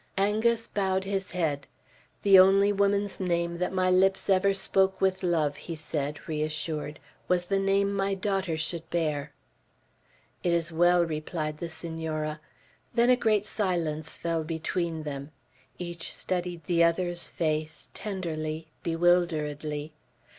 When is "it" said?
10.41-10.53